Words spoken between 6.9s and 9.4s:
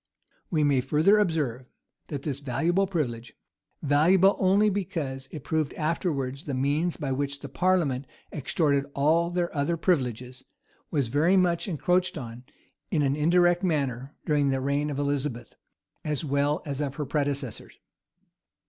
by which the parliament extorted all